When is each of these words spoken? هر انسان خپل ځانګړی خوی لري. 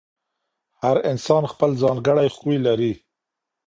هر 0.81 0.97
انسان 1.11 1.43
خپل 1.53 1.69
ځانګړی 1.83 2.27
خوی 2.37 2.57
لري. 2.65 2.93